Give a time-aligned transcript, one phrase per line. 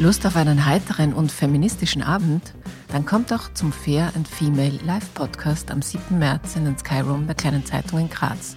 [0.00, 2.52] Lust auf einen heiteren und feministischen Abend?
[2.88, 6.18] Dann kommt doch zum Fair and Female Live Podcast am 7.
[6.18, 8.56] März in den Skyroom der Kleinen Zeitung in Graz.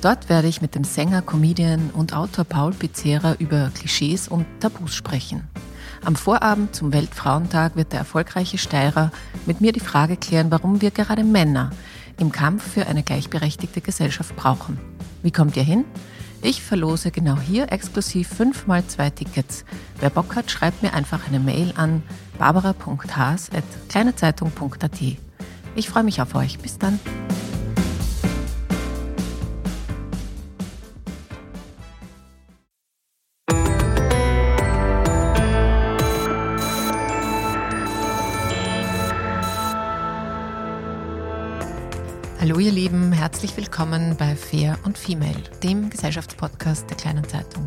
[0.00, 4.94] Dort werde ich mit dem Sänger, Comedian und Autor Paul Pizzera über Klischees und Tabus
[4.94, 5.46] sprechen.
[6.02, 9.12] Am Vorabend zum Weltfrauentag wird der erfolgreiche Steirer
[9.44, 11.70] mit mir die Frage klären, warum wir gerade Männer
[12.18, 14.78] im Kampf für eine gleichberechtigte Gesellschaft brauchen.
[15.22, 15.84] Wie kommt ihr hin?
[16.42, 19.64] Ich verlose genau hier exklusiv 5 mal 2 Tickets.
[20.00, 22.02] Wer Bock hat, schreibt mir einfach eine Mail an
[22.38, 25.00] barbara.haas.kleinezeitung.at.
[25.74, 26.58] Ich freue mich auf euch.
[26.58, 27.00] Bis dann.
[42.48, 45.34] Hallo ihr Lieben, herzlich willkommen bei Fair und Female,
[45.64, 47.66] dem Gesellschaftspodcast der kleinen Zeitung.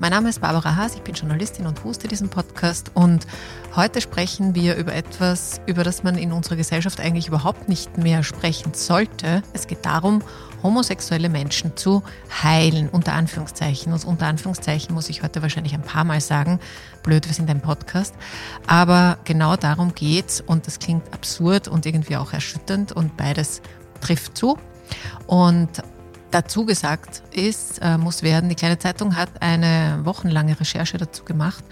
[0.00, 3.28] Mein Name ist Barbara Haas, ich bin Journalistin und hoste diesen Podcast und
[3.76, 8.24] heute sprechen wir über etwas, über das man in unserer Gesellschaft eigentlich überhaupt nicht mehr
[8.24, 9.44] sprechen sollte.
[9.52, 10.20] Es geht darum,
[10.64, 12.02] homosexuelle Menschen zu
[12.42, 13.92] heilen, unter Anführungszeichen.
[13.92, 16.58] Und unter Anführungszeichen muss ich heute wahrscheinlich ein paar Mal sagen.
[17.04, 18.14] Blöd, wir sind ein Podcast.
[18.66, 23.62] Aber genau darum geht's und das klingt absurd und irgendwie auch erschütternd und beides
[24.00, 24.58] trifft zu.
[25.26, 25.68] Und
[26.30, 31.64] dazu gesagt ist, äh, muss werden, die kleine Zeitung hat eine wochenlange Recherche dazu gemacht.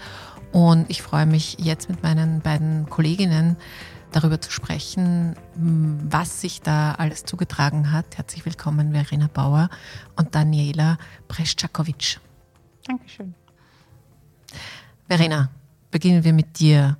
[0.51, 3.57] Und ich freue mich jetzt mit meinen beiden Kolleginnen
[4.11, 8.17] darüber zu sprechen, was sich da alles zugetragen hat.
[8.17, 9.69] Herzlich willkommen, Verena Bauer
[10.15, 12.17] und Daniela Preschakowitsch.
[12.85, 13.35] Dankeschön.
[15.07, 15.49] Verena,
[15.91, 16.97] beginnen wir mit dir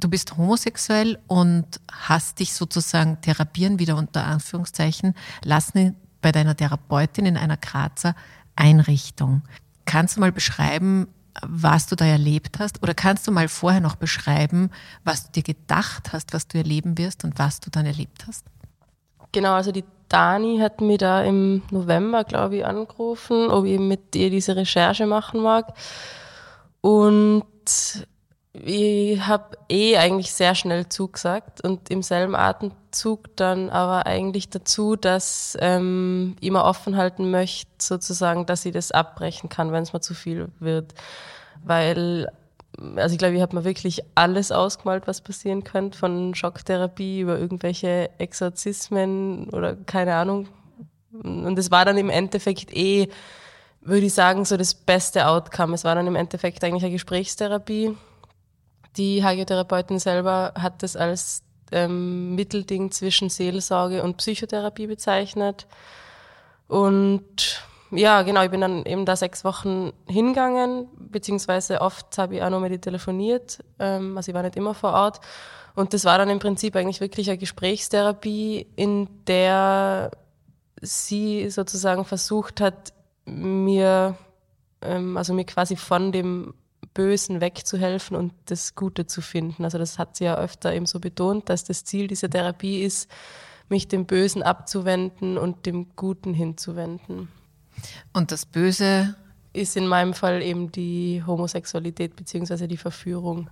[0.00, 7.26] du bist homosexuell und hast dich sozusagen therapieren, wieder unter Anführungszeichen, lassen bei deiner Therapeutin
[7.26, 8.14] in einer Grazer
[8.56, 9.42] Einrichtung.
[9.84, 11.08] Kannst du mal beschreiben,
[11.46, 12.82] was du da erlebt hast?
[12.82, 14.70] Oder kannst du mal vorher noch beschreiben,
[15.04, 18.46] was du dir gedacht hast, was du erleben wirst und was du dann erlebt hast?
[19.32, 24.14] Genau, also die Dani hat mir da im November, glaube ich, angerufen, ob ich mit
[24.14, 25.74] ihr diese Recherche machen mag.
[26.80, 27.44] Und
[28.64, 34.96] ich habe eh eigentlich sehr schnell zugesagt und im selben Atemzug dann aber eigentlich dazu,
[34.96, 39.92] dass ähm, ich mir offen halten möchte, sozusagen, dass ich das abbrechen kann, wenn es
[39.92, 40.94] mir zu viel wird.
[41.64, 42.28] Weil,
[42.96, 47.38] also ich glaube, ich habe mir wirklich alles ausgemalt, was passieren könnte, von Schocktherapie über
[47.38, 50.48] irgendwelche Exorzismen oder keine Ahnung.
[51.12, 53.08] Und es war dann im Endeffekt eh,
[53.80, 55.74] würde ich sagen, so das beste Outcome.
[55.74, 57.96] Es war dann im Endeffekt eigentlich eine Gesprächstherapie
[58.96, 61.42] die Hagiotherapeutin selber hat das als
[61.72, 65.66] ähm, Mittelding zwischen Seelsorge und Psychotherapie bezeichnet.
[66.68, 72.42] Und ja, genau, ich bin dann eben da sechs Wochen hingegangen, beziehungsweise oft habe ich
[72.42, 75.20] auch noch mit ihr telefoniert, ähm, also ich war nicht immer vor Ort.
[75.74, 80.10] Und das war dann im Prinzip eigentlich wirklich eine Gesprächstherapie, in der
[80.80, 82.92] sie sozusagen versucht hat,
[83.26, 84.16] mir,
[84.80, 86.54] ähm, also mir quasi von dem
[86.94, 89.64] Bösen wegzuhelfen und das Gute zu finden.
[89.64, 93.10] Also das hat sie ja öfter eben so betont, dass das Ziel dieser Therapie ist,
[93.68, 97.28] mich dem Bösen abzuwenden und dem Guten hinzuwenden.
[98.12, 99.14] Und das Böse
[99.52, 102.66] ist in meinem Fall eben die Homosexualität bzw.
[102.66, 103.50] die Verführung.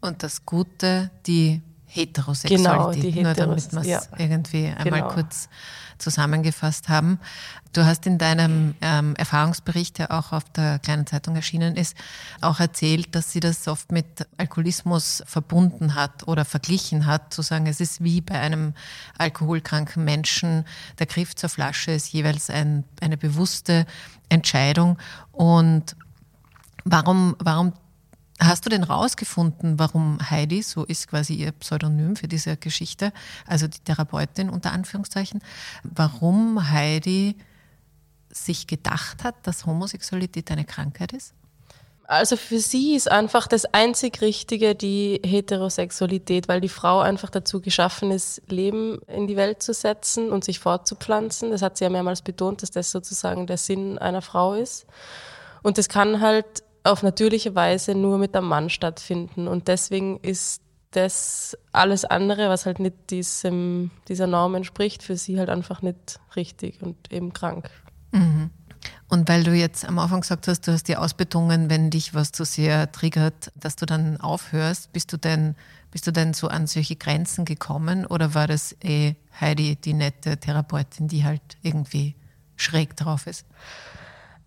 [0.00, 2.64] Und das Gute, die Heterosexualität.
[2.64, 4.02] Genau, die Nur damit wir es ja.
[4.18, 5.08] irgendwie einmal genau.
[5.08, 5.48] kurz
[5.98, 7.18] zusammengefasst haben.
[7.72, 11.96] Du hast in deinem ähm, Erfahrungsbericht, der auch auf der kleinen Zeitung erschienen ist,
[12.40, 17.66] auch erzählt, dass sie das oft mit Alkoholismus verbunden hat oder verglichen hat, zu sagen,
[17.66, 18.74] es ist wie bei einem
[19.18, 20.64] alkoholkranken Menschen,
[20.98, 23.86] der Griff zur Flasche ist jeweils ein, eine bewusste
[24.28, 24.98] Entscheidung.
[25.32, 25.96] Und
[26.84, 27.72] warum, warum
[28.40, 33.12] Hast du denn rausgefunden, warum Heidi, so ist quasi ihr Pseudonym für diese Geschichte,
[33.46, 35.40] also die Therapeutin unter Anführungszeichen,
[35.84, 37.36] warum Heidi
[38.30, 41.32] sich gedacht hat, dass Homosexualität eine Krankheit ist?
[42.06, 47.62] Also für sie ist einfach das einzig Richtige die Heterosexualität, weil die Frau einfach dazu
[47.62, 51.50] geschaffen ist, Leben in die Welt zu setzen und sich fortzupflanzen.
[51.50, 54.86] Das hat sie ja mehrmals betont, dass das sozusagen der Sinn einer Frau ist.
[55.62, 59.48] Und das kann halt auf natürliche Weise nur mit einem Mann stattfinden.
[59.48, 65.38] Und deswegen ist das alles andere, was halt nicht diesem, dieser Norm entspricht, für sie
[65.38, 67.70] halt einfach nicht richtig und eben krank.
[68.12, 68.50] Mhm.
[69.08, 72.32] Und weil du jetzt am Anfang gesagt hast, du hast dir ausbetungen, wenn dich was
[72.32, 75.56] zu sehr triggert, dass du dann aufhörst, bist du denn,
[75.90, 80.36] bist du denn so an solche Grenzen gekommen oder war das eh Heidi, die nette
[80.36, 82.14] Therapeutin, die halt irgendwie
[82.56, 83.46] schräg drauf ist?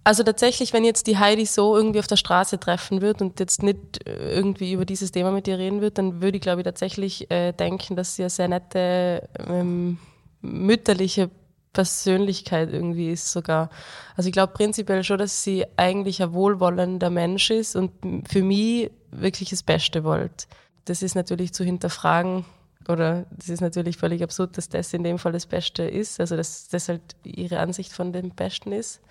[0.08, 3.62] Also tatsächlich, wenn jetzt die Heidi so irgendwie auf der Straße treffen wird und jetzt
[3.62, 6.64] nicht äh, irgendwie über dieses Thema mit ihr reden wird, dann würde ich, glaube ich,
[6.64, 9.98] tatsächlich äh, denken, dass sie eine sehr nette, ähm,
[10.40, 11.30] mütterliche
[11.74, 13.70] Persönlichkeit irgendwie ist sogar.
[14.16, 17.92] Also ich glaube prinzipiell schon, dass sie eigentlich ein wohlwollender Mensch ist und
[18.30, 20.48] für mich wirklich das Beste wollt.
[20.86, 22.46] Das ist natürlich zu hinterfragen
[22.88, 26.38] oder das ist natürlich völlig absurd, dass das in dem Fall das Beste ist, also
[26.38, 29.02] dass das halt ihre Ansicht von dem Besten ist.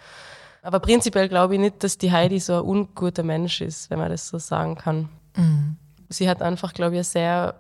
[0.67, 4.11] Aber prinzipiell glaube ich nicht, dass die Heidi so ein unguter Mensch ist, wenn man
[4.11, 5.09] das so sagen kann.
[5.37, 5.77] Mhm.
[6.09, 7.55] Sie hat einfach, glaube ich, eine sehr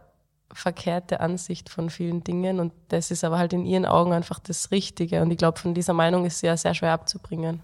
[0.53, 4.73] verkehrte Ansicht von vielen Dingen und das ist aber halt in ihren Augen einfach das
[4.73, 5.23] Richtige.
[5.23, 7.63] Und ich glaube, von dieser Meinung ist sie ja sehr schwer abzubringen.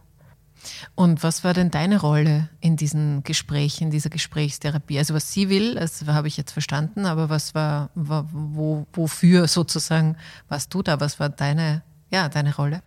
[0.94, 4.98] Und was war denn deine Rolle in diesen Gesprächen, dieser Gesprächstherapie?
[4.98, 10.16] Also was sie will, das habe ich jetzt verstanden, aber was war, wo, wofür sozusagen
[10.48, 11.00] warst du da?
[11.00, 12.80] Was war deine, ja, deine Rolle?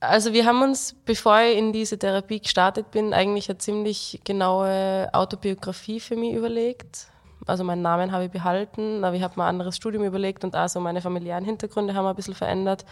[0.00, 5.08] Also wir haben uns, bevor ich in diese Therapie gestartet bin, eigentlich eine ziemlich genaue
[5.12, 7.08] Autobiografie für mich überlegt.
[7.46, 10.54] Also meinen Namen habe ich behalten, aber ich habe mir ein anderes Studium überlegt und
[10.54, 12.84] also meine familiären Hintergründe haben wir ein bisschen verändert.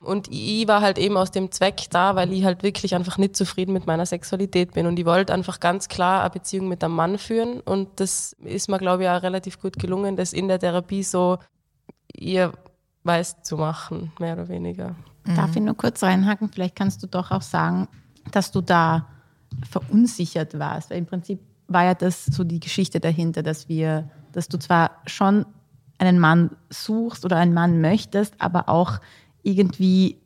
[0.00, 3.36] Und ich war halt eben aus dem Zweck da, weil ich halt wirklich einfach nicht
[3.36, 4.86] zufrieden mit meiner Sexualität bin.
[4.86, 7.60] Und ich wollte einfach ganz klar eine Beziehung mit einem Mann führen.
[7.60, 11.38] Und das ist mir, glaube ich, auch relativ gut gelungen, das in der Therapie so
[12.14, 12.52] ihr
[13.04, 14.94] weiß zu machen, mehr oder weniger.
[15.24, 15.34] Mhm.
[15.36, 16.50] Darf ich nur kurz reinhaken?
[16.50, 17.88] Vielleicht kannst du doch auch sagen,
[18.30, 19.08] dass du da
[19.68, 20.90] verunsichert warst.
[20.90, 24.90] Weil im Prinzip war ja das so die Geschichte dahinter, dass wir, dass du zwar
[25.06, 25.46] schon
[25.98, 29.00] einen Mann suchst oder einen Mann möchtest, aber auch
[29.42, 30.18] irgendwie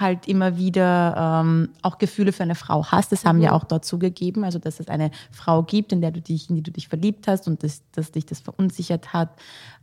[0.00, 3.12] halt immer wieder ähm, auch Gefühle für eine Frau hast.
[3.12, 3.44] Das haben mhm.
[3.44, 6.56] ja auch dort zugegeben, also dass es eine Frau gibt, in der du dich, in
[6.56, 9.30] die du dich verliebt hast und das, dass dich das verunsichert hat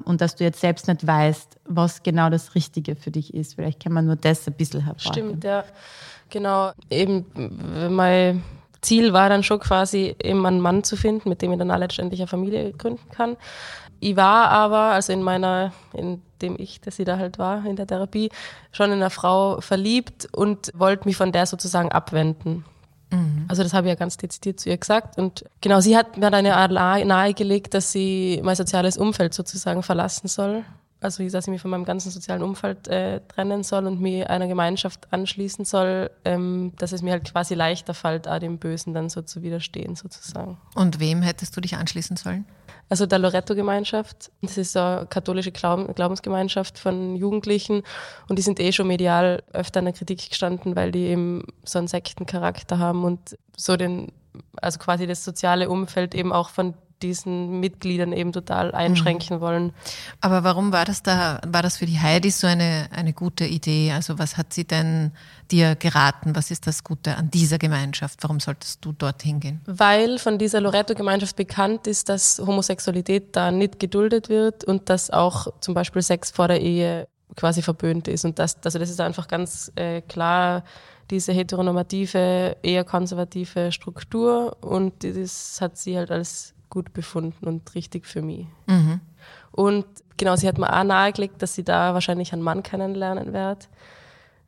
[0.04, 3.56] und dass du jetzt selbst nicht weißt, was genau das Richtige für dich ist.
[3.56, 5.30] Vielleicht kann man nur das ein bisschen hervorheben.
[5.30, 5.64] Stimmt, ja.
[6.30, 6.72] Genau.
[6.90, 7.26] Eben
[7.90, 8.44] mein
[8.84, 11.78] Ziel war dann schon quasi eben einen Mann zu finden, mit dem ich dann auch
[11.78, 13.38] letztendlich eine Familie gründen kann.
[14.00, 17.78] Ich war aber, also in meiner, in dem ich, dass sie da halt war in
[17.78, 18.30] der Therapie,
[18.72, 22.66] schon in eine Frau verliebt und wollte mich von der sozusagen abwenden.
[23.12, 23.46] Mhm.
[23.48, 25.18] Also das habe ich ja ganz dezidiert zu ihr gesagt.
[25.18, 30.28] Und genau, sie hat mir dann eine nahegelegt, dass sie mein soziales Umfeld sozusagen verlassen
[30.28, 30.64] soll.
[31.04, 34.48] Also dass ich mich von meinem ganzen sozialen Umfeld äh, trennen soll und mich einer
[34.48, 39.10] Gemeinschaft anschließen soll, ähm, dass es mir halt quasi leichter fällt, auch dem Bösen dann
[39.10, 40.58] so zu widerstehen sozusagen.
[40.76, 42.46] Und wem hättest du dich anschließen sollen?
[42.90, 44.32] also der Loretto-Gemeinschaft.
[44.42, 47.84] Das ist eine katholische Glaubensgemeinschaft von Jugendlichen
[48.30, 51.80] und die sind eh schon medial öfter in der Kritik gestanden, weil die eben so
[51.80, 54.12] einen Sektencharakter haben und so den,
[54.62, 59.42] also quasi das soziale Umfeld eben auch von diesen Mitgliedern eben total einschränken mhm.
[59.42, 59.74] wollen.
[60.22, 63.92] Aber warum war das da, war das für die Heidi so eine, eine gute Idee?
[63.92, 65.12] Also was hat sie denn
[65.52, 66.36] dir geraten?
[66.36, 68.24] Was ist das Gute an dieser Gemeinschaft?
[68.24, 69.62] Warum solltest du dorthin gehen?
[69.66, 75.48] Weil von dieser Loretto-Gemeinschaft bekannt ist, dass Homosexualität da nicht geduldet wird und dass auch
[75.60, 78.26] zum Beispiel Sex vor der Ehe quasi verböhnt ist.
[78.26, 80.64] Und das, also das ist einfach ganz äh, klar
[81.10, 88.08] diese heteronormative, eher konservative Struktur und das hat sie halt als gut befunden und richtig
[88.08, 88.48] für mich.
[88.66, 89.00] Mhm.
[89.52, 89.86] Und
[90.18, 93.70] genau, sie hat mir auch nahegelegt, dass sie da wahrscheinlich einen Mann kennenlernen wird,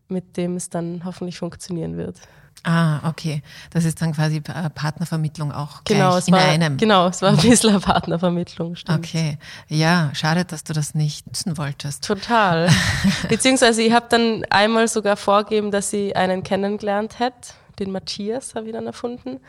[0.08, 2.20] mit dem es dann hoffentlich funktionieren wird.
[2.64, 3.44] Ah, okay.
[3.70, 6.78] Das ist dann quasi äh, Partnervermittlung auch genau, in war, einem.
[6.78, 8.98] Genau, es war ein bisschen eine Partnervermittlung, stimmt.
[8.98, 9.38] Okay.
[9.68, 12.04] Ja, schade, dass du das nicht nutzen wolltest.
[12.04, 12.72] Total.
[13.30, 17.54] Beziehungsweise ich habe dann einmal sogar vorgegeben, dass sie einen kennengelernt hätte.
[17.78, 19.42] Den Matthias habe ich dann erfunden.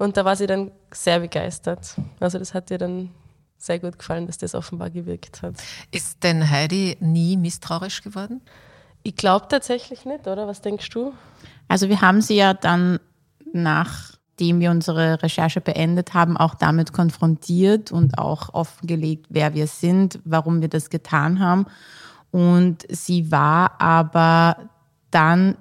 [0.00, 1.94] Und da war sie dann sehr begeistert.
[2.20, 3.10] Also das hat ihr dann
[3.58, 5.56] sehr gut gefallen, dass das offenbar gewirkt hat.
[5.90, 8.40] Ist denn Heidi nie misstrauisch geworden?
[9.02, 10.46] Ich glaube tatsächlich nicht, oder?
[10.46, 11.12] Was denkst du?
[11.68, 12.98] Also wir haben sie ja dann,
[13.52, 20.18] nachdem wir unsere Recherche beendet haben, auch damit konfrontiert und auch offengelegt, wer wir sind,
[20.24, 21.66] warum wir das getan haben.
[22.30, 24.70] Und sie war aber
[25.10, 25.58] dann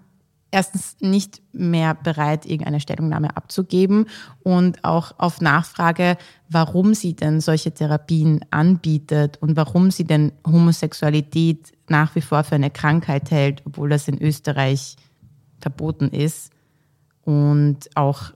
[0.52, 4.08] erstens nicht mehr bereit, irgendeine Stellungnahme abzugeben
[4.42, 6.18] und auch auf Nachfrage,
[6.50, 12.56] warum sie denn solche Therapien anbietet und warum sie denn Homosexualität nach wie vor für
[12.56, 14.96] eine Krankheit hält, obwohl das in Österreich
[15.60, 16.52] verboten ist.
[17.24, 18.32] Und auch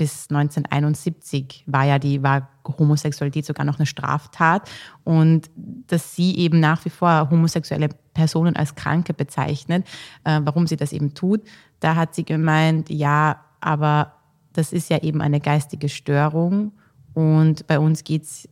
[0.00, 2.48] bis 1971 war ja die war
[2.78, 4.70] Homosexualität sogar noch eine Straftat
[5.04, 7.90] und dass sie eben nach wie vor homosexuelle
[8.20, 9.86] Personen als Kranke bezeichnet,
[10.24, 11.40] äh, warum sie das eben tut,
[11.80, 14.12] da hat sie gemeint, ja, aber
[14.52, 16.72] das ist ja eben eine geistige Störung
[17.14, 18.46] und bei uns geht's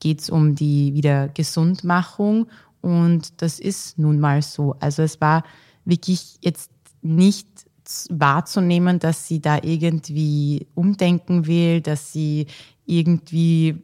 [0.00, 2.48] geht's um die Wiedergesundmachung
[2.80, 4.74] und das ist nun mal so.
[4.80, 5.44] Also es war
[5.84, 7.46] wirklich jetzt nicht
[8.10, 12.46] wahrzunehmen, dass sie da irgendwie umdenken will, dass sie
[12.84, 13.80] irgendwie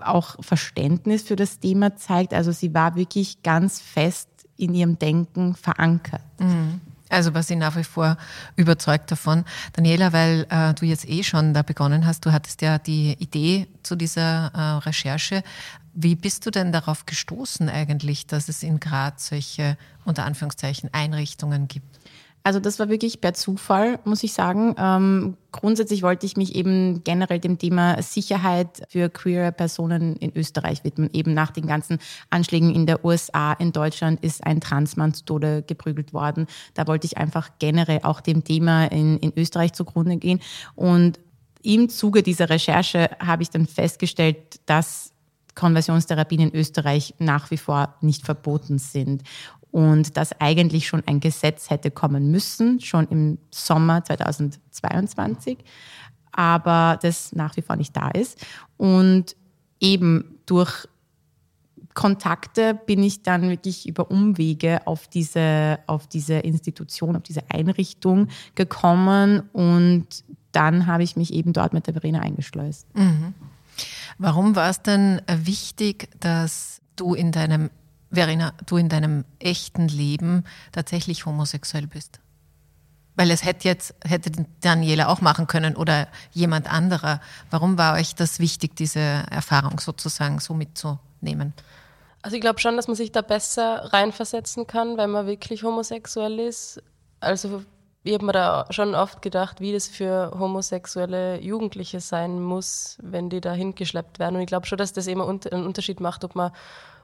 [0.00, 2.34] auch Verständnis für das Thema zeigt.
[2.34, 6.22] Also sie war wirklich ganz fest in ihrem Denken verankert.
[6.38, 6.80] Mhm.
[7.08, 8.16] Also war sie nach wie vor
[8.56, 9.44] überzeugt davon.
[9.72, 13.66] Daniela, weil äh, du jetzt eh schon da begonnen hast, du hattest ja die Idee
[13.82, 15.42] zu dieser äh, Recherche.
[15.92, 21.66] Wie bist du denn darauf gestoßen eigentlich, dass es in Graz solche unter Anführungszeichen Einrichtungen
[21.66, 21.99] gibt?
[22.42, 24.74] Also das war wirklich per Zufall, muss ich sagen.
[24.78, 30.82] Ähm, grundsätzlich wollte ich mich eben generell dem Thema Sicherheit für queere Personen in Österreich
[30.82, 31.10] widmen.
[31.12, 31.98] Eben nach den ganzen
[32.30, 36.46] Anschlägen in der USA, in Deutschland ist ein Transmann zu Tode geprügelt worden.
[36.72, 40.40] Da wollte ich einfach generell auch dem Thema in, in Österreich zugrunde gehen.
[40.74, 41.20] Und
[41.62, 45.12] im Zuge dieser Recherche habe ich dann festgestellt, dass
[45.54, 49.24] Konversionstherapien in Österreich nach wie vor nicht verboten sind
[49.70, 55.58] und dass eigentlich schon ein Gesetz hätte kommen müssen, schon im Sommer 2022,
[56.32, 58.44] aber das nach wie vor nicht da ist.
[58.76, 59.36] Und
[59.80, 60.86] eben durch
[61.94, 68.28] Kontakte bin ich dann wirklich über Umwege auf diese, auf diese Institution, auf diese Einrichtung
[68.54, 70.06] gekommen und
[70.52, 72.86] dann habe ich mich eben dort mit der Verena eingeschleust.
[72.94, 73.34] Mhm.
[74.18, 77.70] Warum war es denn wichtig, dass du in deinem
[78.10, 82.20] Verena, du in deinem echten Leben tatsächlich homosexuell bist?
[83.16, 87.20] Weil es hätte jetzt, hätte Daniela auch machen können oder jemand anderer.
[87.50, 91.52] Warum war euch das wichtig, diese Erfahrung sozusagen so mitzunehmen?
[92.22, 96.38] Also ich glaube schon, dass man sich da besser reinversetzen kann, wenn man wirklich homosexuell
[96.38, 96.82] ist.
[97.20, 97.62] Also
[98.02, 103.28] ich habe mir da schon oft gedacht, wie das für homosexuelle Jugendliche sein muss, wenn
[103.28, 104.36] die da hingeschleppt werden.
[104.36, 106.52] Und ich glaube schon, dass das eben einen Unterschied macht, ob man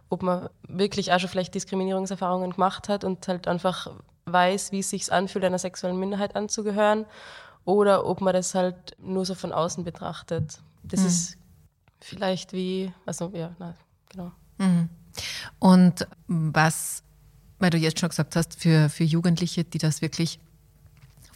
[0.09, 3.91] ob man wirklich auch schon vielleicht Diskriminierungserfahrungen gemacht hat und halt einfach
[4.27, 7.07] weiß, wie es sich anfühlt, einer sexuellen Minderheit anzugehören,
[7.65, 10.61] oder ob man das halt nur so von außen betrachtet.
[10.85, 11.07] Das mhm.
[11.07, 11.37] ist
[12.01, 13.75] vielleicht wie, also ja, na,
[14.09, 14.33] genau.
[14.59, 14.89] Mhm.
[15.59, 17.03] Und was,
[17.59, 20.39] weil du jetzt schon gesagt hast, für, für Jugendliche, die das wirklich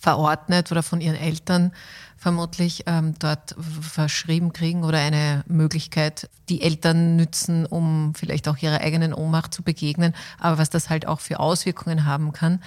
[0.00, 1.72] verordnet oder von ihren Eltern
[2.16, 8.80] vermutlich ähm, dort verschrieben kriegen oder eine Möglichkeit, die Eltern nützen, um vielleicht auch ihrer
[8.80, 12.62] eigenen Ohnmacht zu begegnen, aber was das halt auch für Auswirkungen haben kann.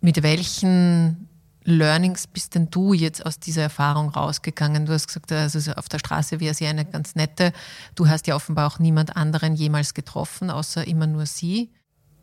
[0.00, 1.28] Mit welchen
[1.64, 4.86] Learnings bist denn du jetzt aus dieser Erfahrung rausgegangen?
[4.86, 7.52] Du hast gesagt, also auf der Straße wäre sie eine ganz nette.
[7.94, 11.70] Du hast ja offenbar auch niemand anderen jemals getroffen, außer immer nur sie.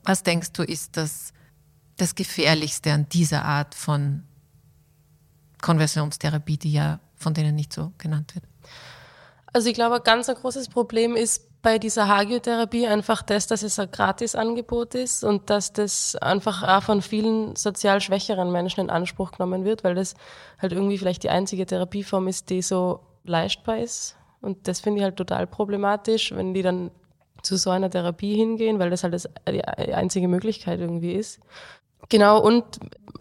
[0.04, 1.34] Was denkst du, ist das,
[1.98, 4.24] das Gefährlichste an dieser Art von
[5.66, 8.46] Konversionstherapie, die ja von denen nicht so genannt wird?
[9.52, 13.80] Also ich glaube, ein ganz großes Problem ist bei dieser Hagiotherapie einfach das, dass es
[13.80, 19.32] ein Gratisangebot ist und dass das einfach auch von vielen sozial schwächeren Menschen in Anspruch
[19.32, 20.14] genommen wird, weil das
[20.60, 24.16] halt irgendwie vielleicht die einzige Therapieform ist, die so leistbar ist.
[24.42, 26.92] Und das finde ich halt total problematisch, wenn die dann
[27.42, 31.40] zu so einer Therapie hingehen, weil das halt das die einzige Möglichkeit irgendwie ist.
[32.10, 32.64] Genau, und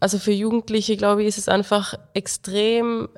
[0.00, 3.08] also für Jugendliche, glaube ich, ist es einfach extrem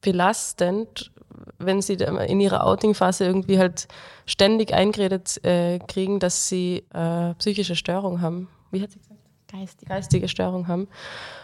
[0.00, 1.12] belastend,
[1.58, 3.88] wenn sie in ihrer Outing-Phase irgendwie halt
[4.26, 8.48] ständig eingeredet äh, kriegen, dass sie äh, psychische Störung haben.
[8.70, 9.16] Wie hat sie gesagt?
[9.50, 9.88] geistige.
[9.88, 10.88] geistige Störung haben.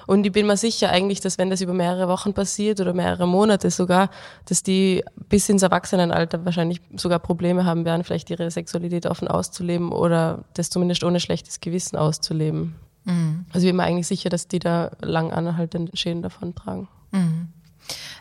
[0.07, 3.27] Und ich bin mir sicher eigentlich, dass wenn das über mehrere Wochen passiert oder mehrere
[3.27, 4.11] Monate sogar,
[4.47, 9.93] dass die bis ins Erwachsenenalter wahrscheinlich sogar Probleme haben werden, vielleicht ihre Sexualität offen auszuleben
[9.93, 12.75] oder das zumindest ohne schlechtes Gewissen auszuleben.
[13.05, 13.47] Mhm.
[13.53, 16.89] Also ich bin mir eigentlich sicher, dass die da lang anhaltende Schäden davon tragen.
[17.11, 17.49] Mhm.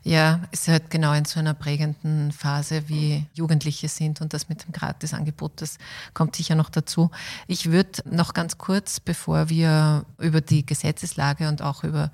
[0.03, 4.65] Ja, ist halt genau in so einer prägenden Phase, wie Jugendliche sind und das mit
[4.65, 5.77] dem Gratisangebot, das
[6.15, 7.11] kommt sicher noch dazu.
[7.47, 12.11] Ich würde noch ganz kurz, bevor wir über die Gesetzeslage und auch über,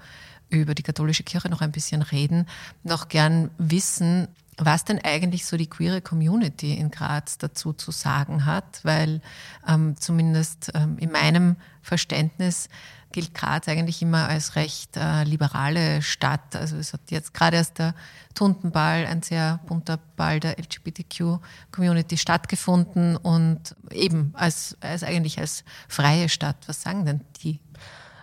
[0.50, 2.48] über die katholische Kirche noch ein bisschen reden,
[2.84, 8.46] noch gern wissen, was denn eigentlich so die queere Community in Graz dazu zu sagen
[8.46, 9.22] hat, weil
[9.68, 12.70] ähm, zumindest ähm, in meinem Verständnis
[13.12, 16.56] gilt Graz eigentlich immer als recht äh, liberale Stadt.
[16.56, 17.94] Also es hat jetzt gerade erst der
[18.34, 26.30] Tuntenball, ein sehr bunter Ball der LGBTQ-Community stattgefunden und eben als, als eigentlich als freie
[26.30, 26.58] Stadt.
[26.68, 27.60] Was sagen denn die?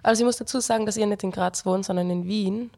[0.02, 2.70] Also ich muss dazu sagen, dass ihr nicht in Graz wohnt, sondern in Wien.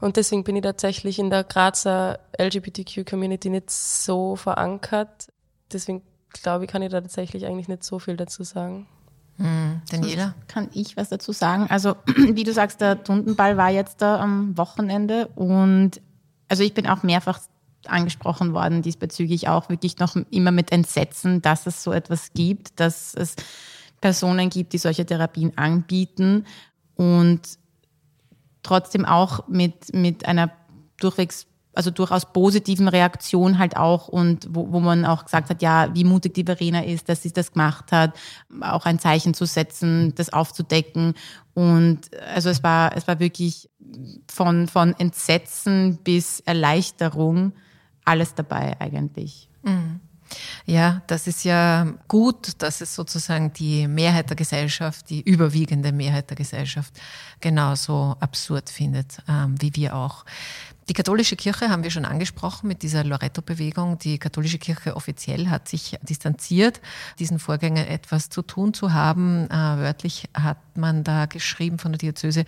[0.00, 5.28] Und deswegen bin ich tatsächlich in der Grazer LGBTQ-Community nicht so verankert.
[5.72, 8.86] Deswegen glaube ich, kann ich da tatsächlich eigentlich nicht so viel dazu sagen.
[9.36, 10.34] Hm, Daniela?
[10.48, 11.66] Kann ich was dazu sagen?
[11.68, 16.00] Also, wie du sagst, der Tundenball war jetzt da am Wochenende und
[16.48, 17.40] also ich bin auch mehrfach
[17.86, 23.14] angesprochen worden diesbezüglich auch wirklich noch immer mit Entsetzen, dass es so etwas gibt, dass
[23.14, 23.36] es
[24.00, 26.46] Personen gibt, die solche Therapien anbieten
[26.96, 27.40] und
[28.66, 30.50] trotzdem auch mit, mit einer
[30.98, 31.46] durchwegs
[31.76, 36.04] also durchaus positiven Reaktion halt auch und wo, wo man auch gesagt hat, ja, wie
[36.04, 38.16] mutig die Verena ist, dass sie das gemacht hat,
[38.62, 41.12] auch ein Zeichen zu setzen, das aufzudecken.
[41.52, 43.68] Und also es war, es war wirklich
[44.26, 47.52] von, von Entsetzen bis Erleichterung
[48.06, 49.50] alles dabei eigentlich.
[49.62, 50.00] Mhm.
[50.64, 56.30] Ja, das ist ja gut, dass es sozusagen die Mehrheit der Gesellschaft, die überwiegende Mehrheit
[56.30, 56.92] der Gesellschaft
[57.40, 60.24] genauso absurd findet, ähm, wie wir auch.
[60.88, 63.98] Die katholische Kirche haben wir schon angesprochen mit dieser Loretto-Bewegung.
[63.98, 66.80] Die katholische Kirche offiziell hat sich distanziert,
[67.18, 69.50] diesen Vorgängen etwas zu tun zu haben.
[69.50, 72.44] Äh, wörtlich hat man da geschrieben von der Diözese,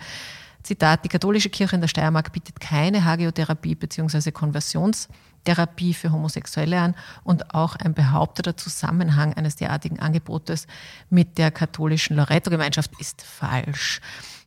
[0.69, 4.29] Zitat, die katholische Kirche in der Steiermark bietet keine Hagiotherapie bzw.
[4.29, 10.67] Konversionstherapie für Homosexuelle an und auch ein behaupteter Zusammenhang eines derartigen Angebotes
[11.09, 13.99] mit der katholischen Loretto-Gemeinschaft ist falsch.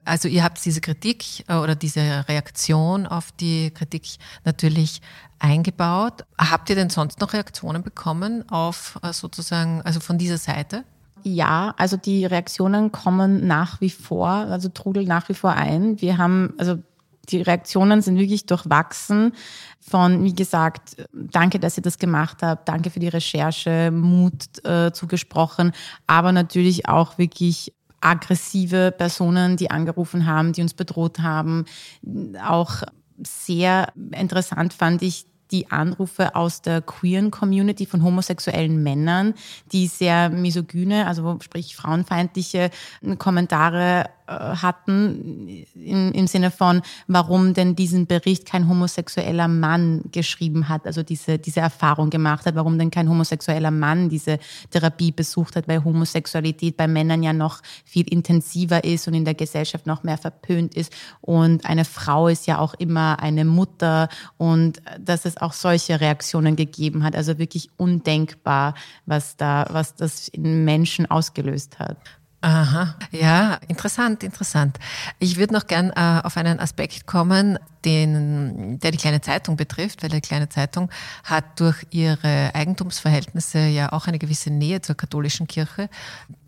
[0.04, 5.02] Also ihr habt diese Kritik äh, oder diese Reaktion auf die Kritik natürlich
[5.40, 6.24] eingebaut.
[6.38, 10.84] Habt ihr denn sonst noch Reaktionen bekommen auf äh, sozusagen, also von dieser Seite?
[11.24, 16.00] Ja, also die Reaktionen kommen nach wie vor, also trudeln nach wie vor ein.
[16.00, 16.78] Wir haben, also
[17.28, 19.32] die Reaktionen sind wirklich durchwachsen
[19.80, 24.92] von, wie gesagt, danke, dass ihr das gemacht habt, danke für die Recherche, Mut äh,
[24.92, 25.72] zugesprochen,
[26.06, 31.66] aber natürlich auch wirklich aggressive Personen, die angerufen haben, die uns bedroht haben.
[32.44, 32.82] Auch
[33.24, 39.34] sehr interessant fand ich die Anrufe aus der queeren Community von homosexuellen Männern,
[39.70, 42.70] die sehr misogyne, also sprich frauenfeindliche
[43.18, 50.68] Kommentare äh, hatten im, im Sinne von, warum denn diesen Bericht kein homosexueller Mann geschrieben
[50.68, 54.38] hat, also diese, diese Erfahrung gemacht hat, warum denn kein homosexueller Mann diese
[54.70, 59.34] Therapie besucht hat, weil Homosexualität bei Männern ja noch viel intensiver ist und in der
[59.34, 60.92] Gesellschaft noch mehr verpönt ist.
[61.20, 66.56] Und eine Frau ist ja auch immer eine Mutter und dass es auch solche Reaktionen
[66.56, 67.16] gegeben hat.
[67.16, 68.74] Also wirklich undenkbar,
[69.06, 71.98] was da, was das in Menschen ausgelöst hat.
[72.44, 74.76] Aha, ja, interessant, interessant.
[75.20, 80.02] Ich würde noch gern äh, auf einen Aspekt kommen, den, der die kleine Zeitung betrifft,
[80.02, 80.90] weil die kleine Zeitung
[81.22, 85.88] hat durch ihre Eigentumsverhältnisse ja auch eine gewisse Nähe zur katholischen Kirche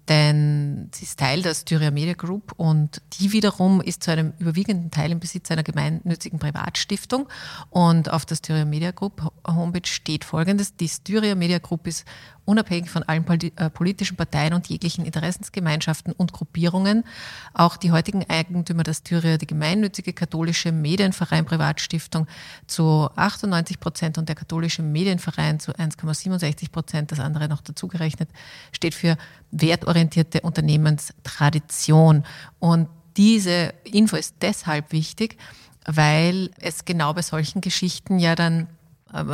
[0.08, 4.90] denn sie ist Teil der Styria Media Group und die wiederum ist zu einem überwiegenden
[4.90, 7.28] Teil im Besitz einer gemeinnützigen Privatstiftung.
[7.70, 10.76] Und auf der Styria Media Group Homepage steht folgendes.
[10.76, 12.04] Die Styria Media Group ist
[12.44, 13.24] unabhängig von allen
[13.56, 17.04] äh, politischen Parteien und jeglichen Interessensgemeinschaften und Gruppierungen.
[17.52, 22.26] Auch die heutigen Eigentümer der Styria, die gemeinnützige katholische Medienverein Privatstiftung
[22.66, 28.28] zu 98 Prozent und der katholische Medienverein zu 1,67 Prozent, das andere noch dazugerechnet,
[28.72, 29.16] steht für
[29.50, 32.24] wertorientierte Unternehmenstradition.
[32.58, 35.38] Und diese Info ist deshalb wichtig,
[35.86, 38.68] weil es genau bei solchen Geschichten ja dann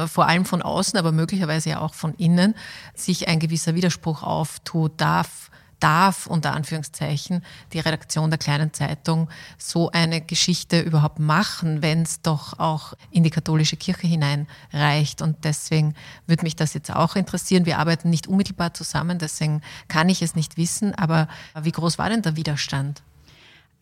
[0.07, 2.55] vor allem von außen, aber möglicherweise ja auch von innen,
[2.95, 9.91] sich ein gewisser Widerspruch auftut, darf, darf unter Anführungszeichen die Redaktion der kleinen Zeitung so
[9.91, 15.23] eine Geschichte überhaupt machen, wenn es doch auch in die katholische Kirche hineinreicht.
[15.23, 15.95] Und deswegen
[16.27, 17.65] würde mich das jetzt auch interessieren.
[17.65, 20.95] Wir arbeiten nicht unmittelbar zusammen, deswegen kann ich es nicht wissen.
[20.95, 21.29] Aber
[21.61, 23.03] wie groß war denn der Widerstand?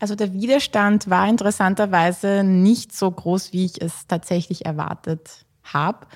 [0.00, 6.06] Also der Widerstand war interessanterweise nicht so groß, wie ich es tatsächlich erwartet habe.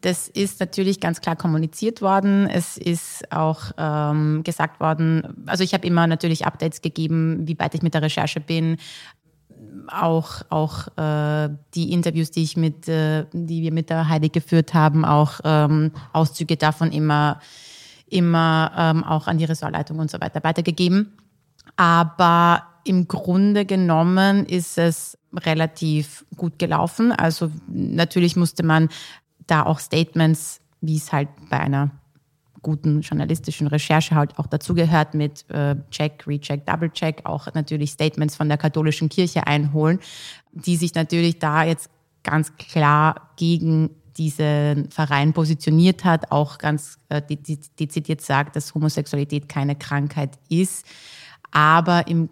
[0.00, 2.48] Das ist natürlich ganz klar kommuniziert worden.
[2.48, 7.74] Es ist auch ähm, gesagt worden, also ich habe immer natürlich Updates gegeben, wie weit
[7.74, 8.76] ich mit der Recherche bin.
[9.88, 14.74] Auch, auch äh, die Interviews, die ich mit, äh, die wir mit der Heidi geführt
[14.74, 17.40] haben, auch ähm, Auszüge davon immer,
[18.08, 21.16] immer ähm, auch an die Ressortleitung und so weiter weitergegeben.
[21.76, 27.12] Aber im Grunde genommen ist es relativ gut gelaufen.
[27.12, 28.88] Also natürlich musste man
[29.46, 31.90] da auch Statements, wie es halt bei einer
[32.62, 38.36] guten journalistischen Recherche halt auch dazugehört mit äh, Check, Recheck, Double Check, auch natürlich Statements
[38.36, 39.98] von der katholischen Kirche einholen,
[40.52, 41.90] die sich natürlich da jetzt
[42.22, 49.76] ganz klar gegen diesen Verein positioniert hat, auch ganz äh, dezidiert sagt, dass Homosexualität keine
[49.76, 50.84] Krankheit ist.
[51.52, 52.28] Aber im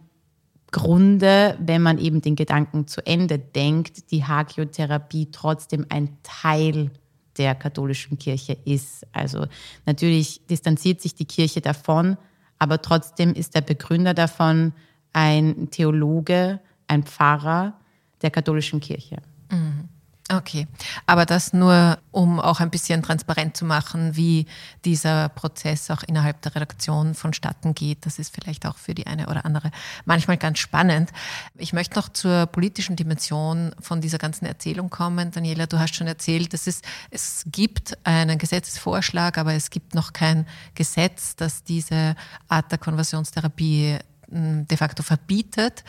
[0.71, 6.91] Grunde, wenn man eben den Gedanken zu Ende denkt, die Hagiotherapie trotzdem ein Teil
[7.39, 9.07] der katholischen Kirche ist.
[9.13, 9.47] Also
[9.87, 12.17] natürlich distanziert sich die Kirche davon,
[12.59, 14.73] aber trotzdem ist der Begründer davon
[15.13, 17.79] ein Theologe, ein Pfarrer
[18.23, 19.19] der katholischen Kirche.
[19.51, 19.89] Mhm.
[20.31, 20.67] Okay,
[21.07, 24.45] aber das nur, um auch ein bisschen transparent zu machen, wie
[24.85, 28.05] dieser Prozess auch innerhalb der Redaktion vonstatten geht.
[28.05, 29.71] Das ist vielleicht auch für die eine oder andere
[30.05, 31.12] manchmal ganz spannend.
[31.57, 35.31] Ich möchte noch zur politischen Dimension von dieser ganzen Erzählung kommen.
[35.31, 40.12] Daniela, du hast schon erzählt, dass es, es gibt einen Gesetzesvorschlag, aber es gibt noch
[40.12, 42.17] kein Gesetz, das diese
[42.49, 43.97] Art der Konversionstherapie
[44.31, 45.85] hm, de facto verbietet.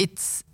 [0.00, 0.46] Jetzt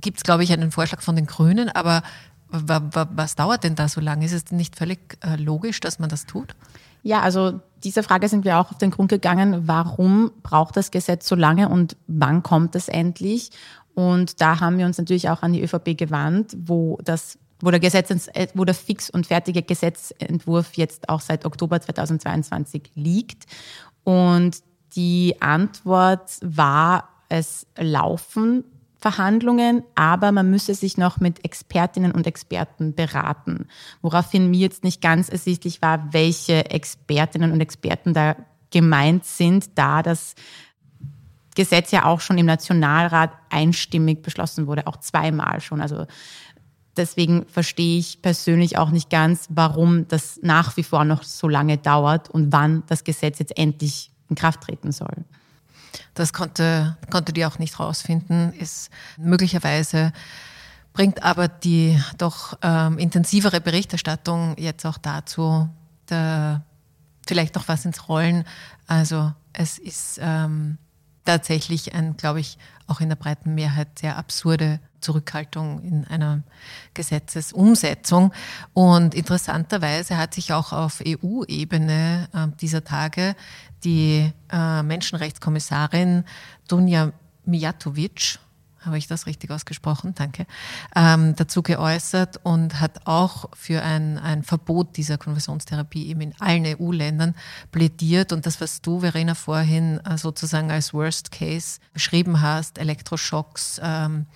[0.00, 2.02] gibt es, glaube ich, einen Vorschlag von den Grünen, aber
[2.48, 4.24] was dauert denn da so lange?
[4.24, 6.54] Ist es nicht völlig äh, logisch, dass man das tut?
[7.02, 11.28] Ja, also dieser Frage sind wir auch auf den Grund gegangen, warum braucht das Gesetz
[11.28, 13.50] so lange und wann kommt es endlich?
[13.94, 17.80] Und da haben wir uns natürlich auch an die ÖVP gewandt, wo das wo der
[17.80, 23.46] Gesetz, wo der fix und fertige Gesetzentwurf jetzt auch seit Oktober 2022 liegt.
[24.04, 24.58] Und
[24.94, 28.64] die Antwort war, es laufen
[29.06, 33.68] Verhandlungen, aber man müsse sich noch mit Expertinnen und Experten beraten.
[34.02, 38.34] Woraufhin mir jetzt nicht ganz ersichtlich war, welche Expertinnen und Experten da
[38.72, 40.34] gemeint sind, da das
[41.54, 45.80] Gesetz ja auch schon im Nationalrat einstimmig beschlossen wurde, auch zweimal schon.
[45.80, 46.06] Also
[46.96, 51.78] deswegen verstehe ich persönlich auch nicht ganz, warum das nach wie vor noch so lange
[51.78, 55.24] dauert und wann das Gesetz jetzt endlich in Kraft treten soll.
[56.14, 60.12] Das konnte, konnte die auch nicht rausfinden, ist möglicherweise
[60.96, 65.68] bringt aber die doch ähm, intensivere Berichterstattung jetzt auch dazu,
[66.06, 66.62] da
[67.26, 68.44] vielleicht noch was ins Rollen.
[68.86, 70.78] Also es ist ähm,
[71.26, 76.42] tatsächlich ein, glaube ich, auch in der breiten Mehrheit sehr absurde Zurückhaltung in einer
[76.94, 78.32] Gesetzesumsetzung.
[78.74, 83.34] Und interessanterweise hat sich auch auf EU-Ebene äh, dieser Tage
[83.84, 86.24] die äh, Menschenrechtskommissarin
[86.68, 87.12] Dunja
[87.44, 88.38] Mijatovic,
[88.86, 90.14] habe ich das richtig ausgesprochen?
[90.14, 90.46] Danke.
[90.94, 96.64] Ähm, dazu geäußert und hat auch für ein, ein Verbot dieser Konversionstherapie eben in allen
[96.64, 97.34] EU-Ländern
[97.72, 98.32] plädiert.
[98.32, 104.26] Und das, was du, Verena, vorhin äh, sozusagen als Worst Case beschrieben hast, Elektroschocks ähm,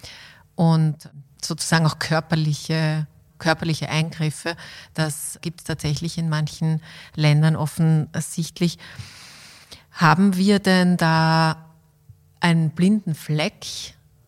[0.56, 1.08] und
[1.42, 3.06] sozusagen auch körperliche
[3.38, 4.54] körperliche Eingriffe,
[4.92, 6.82] das gibt es tatsächlich in manchen
[7.14, 8.78] Ländern offensichtlich.
[9.92, 11.70] Haben wir denn da
[12.40, 13.66] einen blinden Fleck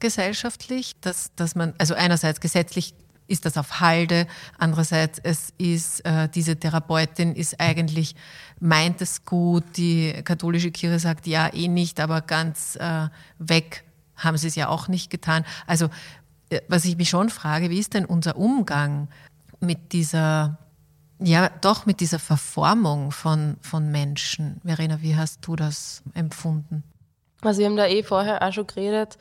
[0.02, 2.94] gesellschaftlich, dass, dass man, also einerseits gesetzlich
[3.28, 4.26] ist das auf Halde,
[4.58, 8.14] andererseits es ist, äh, diese Therapeutin ist eigentlich,
[8.60, 13.84] meint es gut, die katholische Kirche sagt ja eh nicht, aber ganz äh, weg
[14.16, 15.46] haben sie es ja auch nicht getan.
[15.66, 15.88] Also
[16.50, 19.08] äh, was ich mich schon frage, wie ist denn unser Umgang
[19.60, 20.58] mit dieser
[21.24, 24.60] ja, doch mit dieser Verformung von, von Menschen.
[24.64, 26.82] Verena, wie hast du das empfunden?
[27.42, 29.18] Also wir haben da eh vorher auch schon geredet.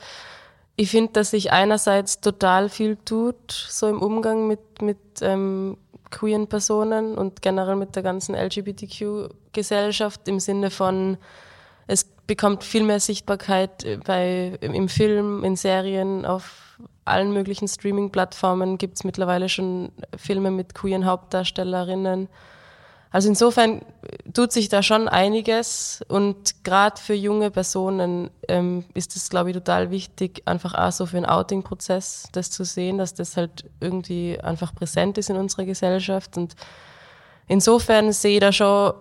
[0.76, 5.78] Ich finde, dass sich einerseits total viel tut, so im Umgang mit, mit ähm,
[6.10, 11.18] queeren Personen und generell mit der ganzen LGBTQ-Gesellschaft im Sinne von,
[11.88, 18.98] es bekommt viel mehr Sichtbarkeit bei, im Film, in Serien, auf allen möglichen Streaming-Plattformen gibt
[18.98, 22.30] es mittlerweile schon Filme mit queeren Hauptdarstellerinnen.
[23.12, 23.82] Also insofern
[24.34, 29.56] tut sich da schon einiges und gerade für junge Personen ähm, ist es, glaube ich,
[29.56, 34.40] total wichtig, einfach auch so für einen Outing-Prozess das zu sehen, dass das halt irgendwie
[34.40, 36.56] einfach präsent ist in unserer Gesellschaft und
[37.48, 38.94] insofern sehe ich da schon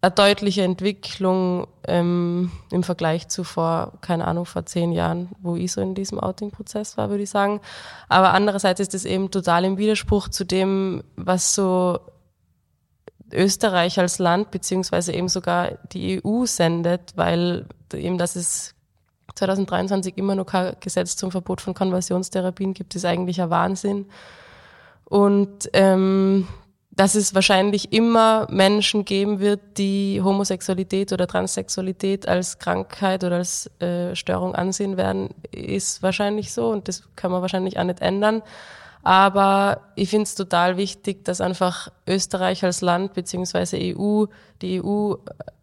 [0.00, 5.72] eine deutliche Entwicklung ähm, im Vergleich zu vor, keine Ahnung, vor zehn Jahren, wo ich
[5.72, 7.60] so in diesem Outing-Prozess war, würde ich sagen.
[8.08, 11.98] Aber andererseits ist es eben total im Widerspruch zu dem, was so
[13.32, 18.74] Österreich als Land beziehungsweise eben sogar die EU sendet, weil eben, dass es
[19.34, 24.06] 2023 immer noch kein Gesetz zum Verbot von Konversionstherapien gibt, ist eigentlich ein Wahnsinn.
[25.04, 26.46] Und ähm,
[26.90, 33.70] dass es wahrscheinlich immer Menschen geben wird, die Homosexualität oder Transsexualität als Krankheit oder als
[33.80, 38.42] äh, Störung ansehen werden, ist wahrscheinlich so und das kann man wahrscheinlich auch nicht ändern.
[39.08, 44.26] Aber ich finde es total wichtig, dass einfach Österreich als Land beziehungsweise EU,
[44.60, 45.14] die EU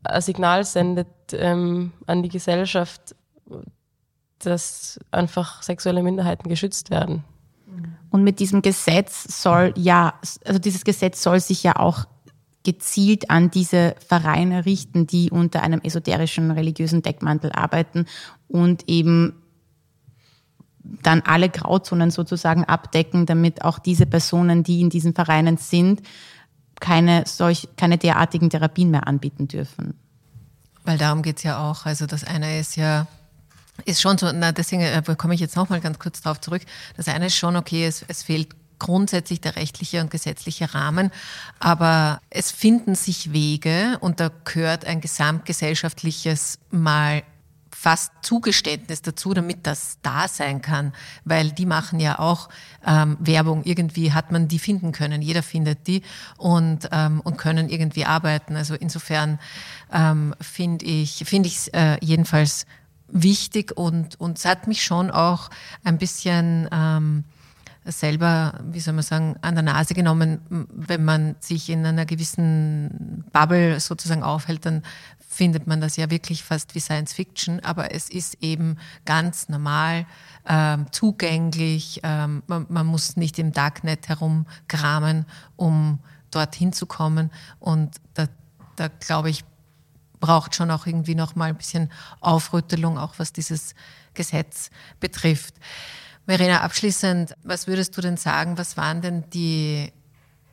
[0.03, 3.15] ein Signal sendet ähm, an die Gesellschaft,
[4.39, 7.23] dass einfach sexuelle Minderheiten geschützt werden.
[8.09, 12.05] Und mit diesem Gesetz soll ja, also dieses Gesetz soll sich ja auch
[12.63, 18.07] gezielt an diese Vereine richten, die unter einem esoterischen religiösen Deckmantel arbeiten
[18.47, 19.44] und eben
[21.01, 26.01] dann alle Grauzonen sozusagen abdecken, damit auch diese Personen, die in diesen Vereinen sind,
[26.79, 29.95] keine solch, keine derartigen Therapien mehr anbieten dürfen.
[30.83, 31.85] Weil darum geht es ja auch.
[31.85, 33.07] Also das eine ist ja
[33.83, 36.61] ist schon so, na, deswegen äh, komme ich jetzt nochmal ganz kurz darauf zurück.
[36.95, 41.11] Das eine ist schon okay, es, es fehlt grundsätzlich der rechtliche und gesetzliche Rahmen,
[41.59, 47.23] aber es finden sich Wege und da gehört ein gesamtgesellschaftliches mal
[47.85, 50.91] fast Zugeständnis dazu, damit das da sein kann,
[51.23, 52.49] weil die machen ja auch
[52.83, 53.63] ähm, Werbung.
[53.63, 56.01] Irgendwie hat man die finden können, jeder findet die
[56.37, 58.55] und ähm, und können irgendwie arbeiten.
[58.55, 59.37] Also insofern
[59.93, 62.65] ähm, finde ich finde ich äh, jedenfalls
[63.07, 65.51] wichtig und, und es hat mich schon auch
[65.83, 67.23] ein bisschen ähm,
[67.85, 73.23] selber, wie soll man sagen, an der Nase genommen, wenn man sich in einer gewissen
[73.31, 74.81] Bubble sozusagen aufhält, dann
[75.27, 80.05] findet man das ja wirklich fast wie Science Fiction, aber es ist eben ganz normal,
[80.47, 85.99] ähm, zugänglich, ähm, man, man muss nicht im Darknet herumkramen, um
[86.31, 87.31] dorthin zu kommen.
[87.59, 88.27] Und da,
[88.75, 89.43] da glaube ich,
[90.19, 93.75] braucht schon auch irgendwie noch mal ein bisschen Aufrüttelung, auch was dieses
[94.13, 94.69] Gesetz
[94.99, 95.55] betrifft.
[96.27, 99.91] Verena, abschließend, was würdest du denn sagen, was waren denn die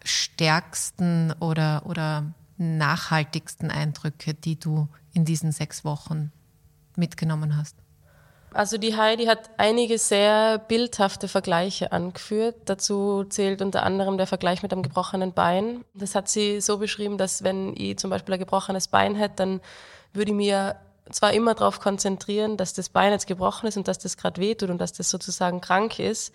[0.04, 6.30] stärksten oder, oder nachhaltigsten Eindrücke, die du in diesen sechs Wochen
[6.96, 7.76] mitgenommen hast?
[8.54, 12.56] Also die Heidi hat einige sehr bildhafte Vergleiche angeführt.
[12.66, 15.84] Dazu zählt unter anderem der Vergleich mit einem gebrochenen Bein.
[15.94, 19.60] Das hat sie so beschrieben, dass wenn ich zum Beispiel ein gebrochenes Bein hätte, dann
[20.12, 20.76] würde ich mir
[21.10, 24.70] zwar immer darauf konzentrieren, dass das Bein jetzt gebrochen ist und dass das gerade wehtut
[24.70, 26.32] und dass das sozusagen krank ist,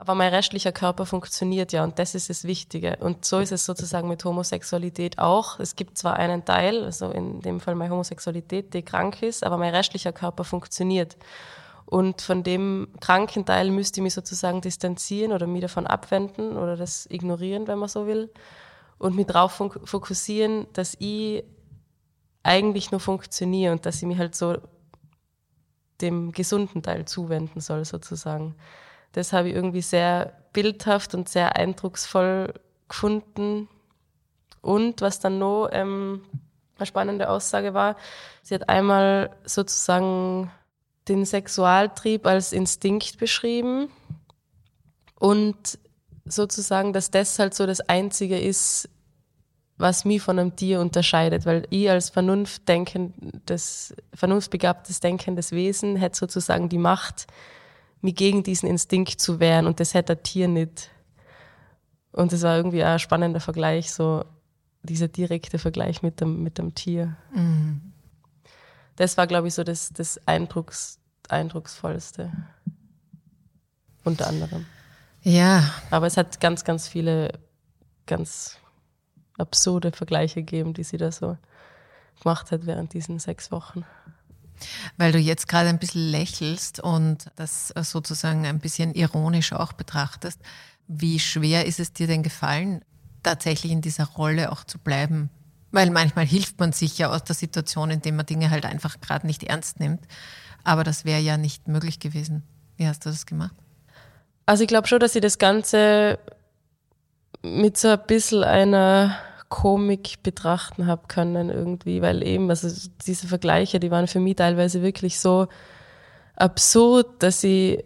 [0.00, 2.96] aber mein restlicher Körper funktioniert ja und das ist das Wichtige.
[3.00, 5.60] Und so ist es sozusagen mit Homosexualität auch.
[5.60, 9.58] Es gibt zwar einen Teil, also in dem Fall meine Homosexualität, die krank ist, aber
[9.58, 11.18] mein restlicher Körper funktioniert.
[11.84, 16.78] Und von dem kranken Teil müsste ich mich sozusagen distanzieren oder mich davon abwenden oder
[16.78, 18.30] das ignorieren, wenn man so will.
[18.96, 21.44] Und mich darauf fokussieren, dass ich
[22.42, 24.58] eigentlich nur funktioniere und dass ich mich halt so
[26.00, 28.54] dem gesunden Teil zuwenden soll, sozusagen.
[29.12, 32.54] Das habe ich irgendwie sehr bildhaft und sehr eindrucksvoll
[32.88, 33.68] gefunden.
[34.62, 36.22] Und was dann noch ähm,
[36.78, 37.96] eine spannende Aussage war,
[38.42, 40.50] sie hat einmal sozusagen
[41.08, 43.90] den Sexualtrieb als Instinkt beschrieben
[45.18, 45.78] und
[46.24, 48.88] sozusagen, dass das halt so das Einzige ist,
[49.80, 56.68] was mich von einem Tier unterscheidet, weil ich als vernunftdenkendes, vernunftbegabtes denkendes Wesen hätte sozusagen
[56.68, 57.26] die Macht,
[58.00, 60.90] mich gegen diesen Instinkt zu wehren und das hätte ein Tier nicht.
[62.12, 64.24] Und das war irgendwie ein spannender Vergleich, so
[64.82, 67.16] dieser direkte Vergleich mit dem, mit dem Tier.
[67.34, 67.92] Mhm.
[68.96, 72.32] Das war, glaube ich, so das, das Eindrucks, eindrucksvollste.
[74.04, 74.66] Unter anderem.
[75.22, 75.70] Ja.
[75.90, 77.38] Aber es hat ganz, ganz viele
[78.06, 78.58] ganz
[79.40, 81.36] absurde Vergleiche gegeben, die sie da so
[82.22, 83.84] gemacht hat während diesen sechs Wochen.
[84.98, 90.38] Weil du jetzt gerade ein bisschen lächelst und das sozusagen ein bisschen ironisch auch betrachtest.
[90.86, 92.84] Wie schwer ist es dir denn gefallen,
[93.22, 95.30] tatsächlich in dieser Rolle auch zu bleiben?
[95.72, 99.26] Weil manchmal hilft man sich ja aus der Situation, indem man Dinge halt einfach gerade
[99.26, 100.04] nicht ernst nimmt.
[100.62, 102.42] Aber das wäre ja nicht möglich gewesen.
[102.76, 103.54] Wie hast du das gemacht?
[104.44, 106.18] Also ich glaube schon, dass ich das Ganze
[107.42, 109.16] mit so ein bisschen einer
[109.50, 112.68] Komik betrachten habe können irgendwie, weil eben, also
[113.04, 115.48] diese Vergleiche, die waren für mich teilweise wirklich so
[116.36, 117.84] absurd, dass ich,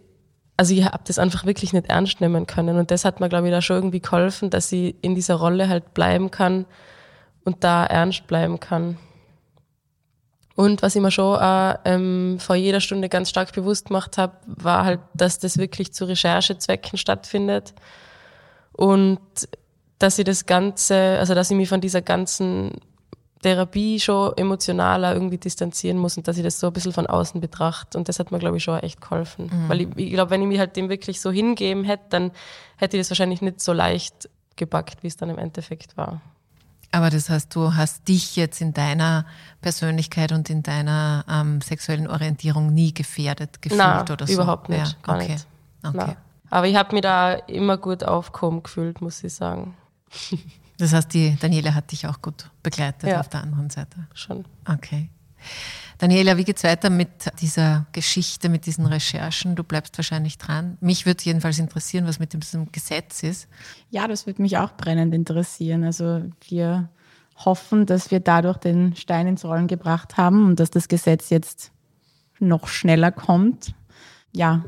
[0.57, 3.47] also ich habe das einfach wirklich nicht ernst nehmen können und das hat mir, glaube
[3.47, 6.65] ich, da schon irgendwie geholfen, dass ich in dieser Rolle halt bleiben kann
[7.43, 8.99] und da ernst bleiben kann.
[10.55, 14.37] Und was ich mir schon äh, ähm, vor jeder Stunde ganz stark bewusst gemacht habe,
[14.45, 17.73] war halt, dass das wirklich zu Recherchezwecken stattfindet
[18.71, 19.19] und
[19.99, 22.71] dass ich das Ganze, also dass ich mich von dieser ganzen
[23.41, 27.39] Therapie schon emotionaler irgendwie distanzieren muss und dass ich das so ein bisschen von außen
[27.39, 27.97] betrachte.
[27.97, 29.51] Und das hat mir, glaube ich, schon echt geholfen.
[29.53, 29.69] Mhm.
[29.69, 32.31] Weil ich, ich glaube, wenn ich mich halt dem wirklich so hingeben hätte, dann
[32.77, 36.21] hätte ich das wahrscheinlich nicht so leicht gepackt, wie es dann im Endeffekt war.
[36.91, 39.25] Aber das heißt, du hast dich jetzt in deiner
[39.61, 44.33] Persönlichkeit und in deiner ähm, sexuellen Orientierung nie gefährdet gefühlt Nein, oder so?
[44.33, 44.87] überhaupt nicht.
[44.87, 45.33] Ja, gar okay.
[45.33, 45.47] nicht.
[45.83, 46.15] okay.
[46.49, 49.75] Aber ich habe mich da immer gut aufgehoben gefühlt, muss ich sagen.
[50.77, 53.21] Das heißt, die Daniela hat dich auch gut begleitet Ja.
[53.21, 54.07] auf der anderen Seite.
[54.13, 54.43] Schon.
[54.67, 55.09] Okay.
[55.99, 57.07] Daniela, wie geht's weiter mit
[57.39, 59.55] dieser Geschichte, mit diesen Recherchen?
[59.55, 60.77] Du bleibst wahrscheinlich dran.
[60.81, 63.47] Mich würde jedenfalls interessieren, was mit diesem Gesetz ist.
[63.89, 65.85] Ja, das würde mich auch brennend interessieren.
[65.85, 66.89] Also wir
[67.37, 71.71] hoffen, dass wir dadurch den Stein ins Rollen gebracht haben und dass das Gesetz jetzt
[72.39, 73.73] noch schneller kommt.
[74.33, 74.65] Ja,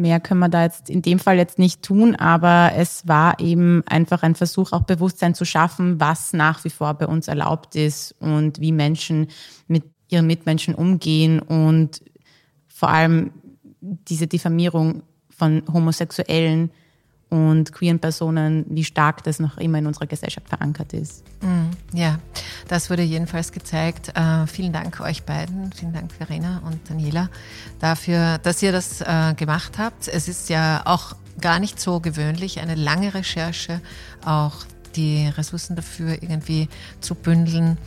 [0.00, 3.82] mehr können wir da jetzt in dem Fall jetzt nicht tun, aber es war eben
[3.86, 8.14] einfach ein Versuch, auch Bewusstsein zu schaffen, was nach wie vor bei uns erlaubt ist
[8.20, 9.28] und wie Menschen
[9.68, 12.02] mit ihren Mitmenschen umgehen und
[12.68, 13.32] vor allem
[13.80, 16.70] diese Diffamierung von Homosexuellen
[17.30, 21.24] und queeren Personen, wie stark das noch immer in unserer Gesellschaft verankert ist.
[21.92, 22.18] Ja,
[22.68, 24.12] das wurde jedenfalls gezeigt.
[24.16, 27.30] Äh, vielen Dank euch beiden, vielen Dank Verena und Daniela
[27.78, 30.08] dafür, dass ihr das äh, gemacht habt.
[30.08, 33.80] Es ist ja auch gar nicht so gewöhnlich, eine lange Recherche,
[34.24, 34.64] auch
[34.96, 36.68] die Ressourcen dafür irgendwie
[37.00, 37.78] zu bündeln.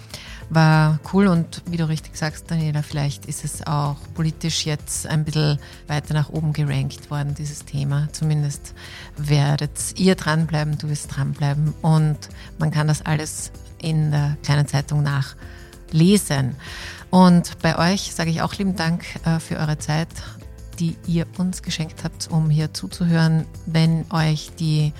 [0.49, 5.23] War cool und wie du richtig sagst, Daniela, vielleicht ist es auch politisch jetzt ein
[5.23, 8.07] bisschen weiter nach oben gerankt worden, dieses Thema.
[8.11, 8.73] Zumindest
[9.17, 12.17] werdet ihr dranbleiben, du wirst dranbleiben und
[12.59, 13.51] man kann das alles
[13.81, 16.55] in der kleinen Zeitung nachlesen.
[17.09, 20.09] Und bei euch sage ich auch lieben Dank äh, für eure Zeit,
[20.79, 23.45] die ihr uns geschenkt habt, um hier zuzuhören.
[23.65, 24.93] Wenn euch die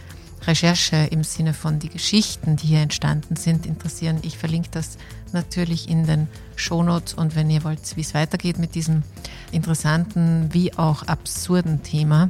[0.47, 4.97] Recherche im Sinne von die Geschichten, die hier entstanden sind, interessieren, ich verlinke das
[5.31, 9.03] natürlich in den Shownotes und wenn ihr wollt, wie es weitergeht mit diesem
[9.51, 12.29] interessanten wie auch absurden Thema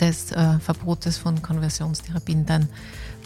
[0.00, 2.68] des äh, Verbotes von Konversionstherapien, dann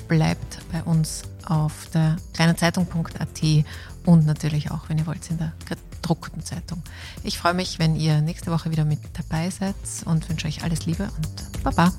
[0.08, 3.64] bleibt bei uns auf der kleinenzeitung.at
[4.04, 6.82] und natürlich auch, wenn ihr wollt, in der gedruckten Zeitung.
[7.24, 10.86] Ich freue mich, wenn ihr nächste Woche wieder mit dabei seid und wünsche euch alles
[10.86, 11.92] Liebe und Baba.